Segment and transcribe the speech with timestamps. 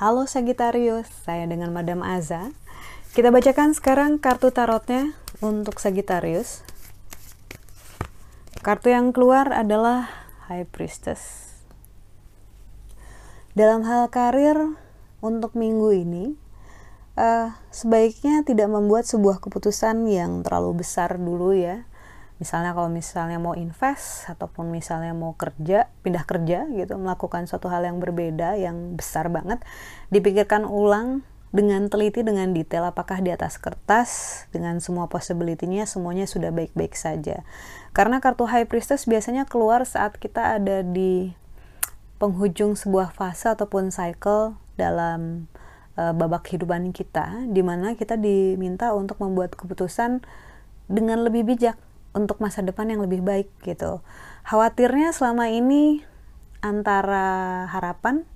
[0.00, 2.52] Halo Sagittarius, saya dengan Madam Aza.
[3.16, 5.12] Kita bacakan sekarang kartu tarotnya
[5.44, 6.64] untuk Sagittarius.
[8.64, 10.08] Kartu yang keluar adalah
[10.48, 11.52] High Priestess.
[13.56, 14.56] Dalam hal karir
[15.20, 16.36] untuk minggu ini,
[17.20, 21.88] uh, sebaiknya tidak membuat sebuah keputusan yang terlalu besar dulu ya
[22.40, 27.84] misalnya kalau misalnya mau invest ataupun misalnya mau kerja pindah kerja gitu melakukan suatu hal
[27.84, 29.60] yang berbeda yang besar banget
[30.08, 36.54] dipikirkan ulang dengan teliti dengan detail apakah di atas kertas dengan semua possibility-nya semuanya sudah
[36.54, 37.42] baik-baik saja.
[37.90, 41.34] Karena kartu high priestess biasanya keluar saat kita ada di
[42.22, 45.50] penghujung sebuah fase ataupun cycle dalam
[45.98, 50.22] uh, babak kehidupan kita di mana kita diminta untuk membuat keputusan
[50.86, 51.74] dengan lebih bijak
[52.16, 54.02] untuk masa depan yang lebih baik gitu.
[54.46, 56.02] Khawatirnya selama ini
[56.60, 58.26] antara harapan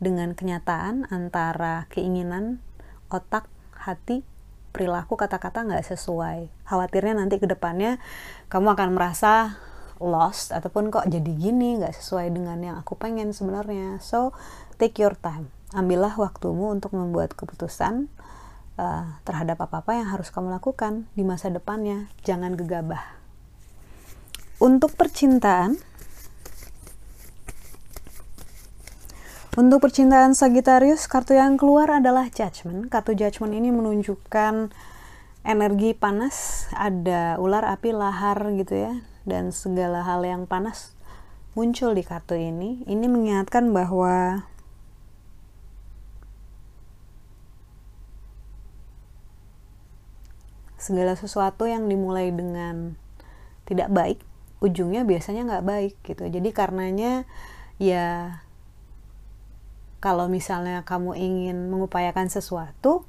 [0.00, 2.64] dengan kenyataan, antara keinginan,
[3.12, 3.46] otak,
[3.76, 4.24] hati,
[4.72, 6.48] perilaku, kata-kata nggak sesuai.
[6.64, 8.00] Khawatirnya nanti ke depannya
[8.48, 9.60] kamu akan merasa
[10.00, 14.00] lost ataupun kok jadi gini nggak sesuai dengan yang aku pengen sebenarnya.
[14.00, 14.32] So
[14.80, 18.08] take your time, ambillah waktumu untuk membuat keputusan
[18.80, 22.08] uh, terhadap apa-apa yang harus kamu lakukan di masa depannya.
[22.24, 23.20] Jangan gegabah.
[24.56, 25.76] Untuk percintaan,
[29.56, 32.88] untuk percintaan Sagittarius, kartu yang keluar adalah Judgment.
[32.88, 34.72] Kartu Judgment ini menunjukkan
[35.44, 38.92] energi panas, ada ular, api, lahar gitu ya,
[39.24, 40.92] dan segala hal yang panas
[41.56, 42.84] muncul di kartu ini.
[42.84, 44.44] Ini mengingatkan bahwa
[50.80, 52.96] segala sesuatu yang dimulai dengan
[53.68, 54.18] tidak baik
[54.64, 57.28] ujungnya biasanya nggak baik gitu jadi karenanya
[57.76, 58.40] ya
[60.00, 63.04] kalau misalnya kamu ingin mengupayakan sesuatu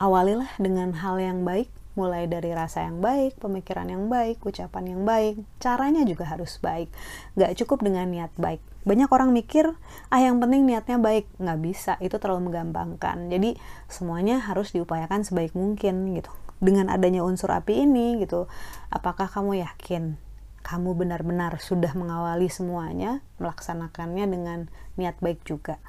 [0.00, 1.68] awalilah dengan hal yang baik
[1.98, 6.86] mulai dari rasa yang baik, pemikiran yang baik, ucapan yang baik, caranya juga harus baik.
[7.34, 8.62] Gak cukup dengan niat baik.
[8.86, 9.74] Banyak orang mikir,
[10.06, 11.26] ah yang penting niatnya baik.
[11.42, 13.26] Nggak bisa, itu terlalu menggampangkan.
[13.26, 13.58] Jadi
[13.90, 18.50] semuanya harus diupayakan sebaik mungkin gitu dengan adanya unsur api ini gitu.
[18.90, 20.18] Apakah kamu yakin
[20.66, 24.58] kamu benar-benar sudah mengawali semuanya melaksanakannya dengan
[25.00, 25.80] niat baik juga?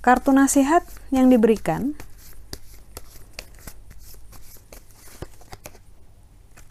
[0.00, 1.92] Kartu nasihat yang diberikan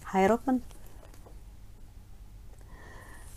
[0.09, 0.65] Hierophant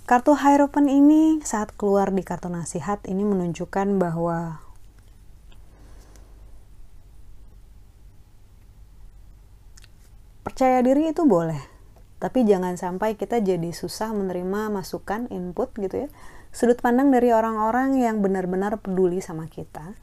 [0.09, 4.62] Kartu Hierophant ini saat keluar di kartu nasihat ini menunjukkan bahwa
[10.43, 11.59] percaya diri itu boleh.
[12.23, 16.09] Tapi jangan sampai kita jadi susah menerima masukan input gitu ya
[16.53, 19.97] sudut pandang dari orang-orang yang benar-benar peduli sama kita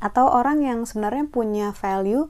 [0.00, 2.24] atau orang yang sebenarnya punya value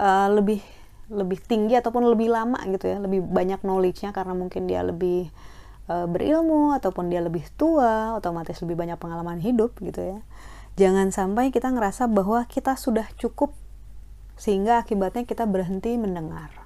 [0.00, 0.64] uh, lebih
[1.12, 5.28] lebih tinggi ataupun lebih lama gitu ya lebih banyak knowledge-nya karena mungkin dia lebih
[5.92, 10.18] uh, berilmu ataupun dia lebih tua otomatis lebih banyak pengalaman hidup gitu ya.
[10.80, 13.52] Jangan sampai kita ngerasa bahwa kita sudah cukup
[14.42, 16.62] sehingga akibatnya kita berhenti mendengar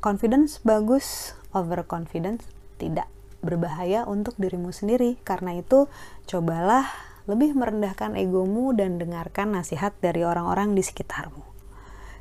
[0.00, 2.48] confidence bagus, overconfidence
[2.80, 3.06] tidak
[3.44, 5.20] berbahaya untuk dirimu sendiri.
[5.22, 5.86] Karena itu,
[6.26, 6.88] cobalah
[7.28, 11.44] lebih merendahkan egomu dan dengarkan nasihat dari orang-orang di sekitarmu.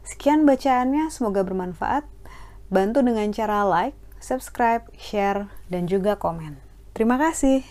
[0.04, 2.06] Sekian bacaannya, semoga bermanfaat.
[2.70, 6.60] Bantu dengan cara like, subscribe, share, dan juga komen.
[6.94, 7.66] Terima kasih.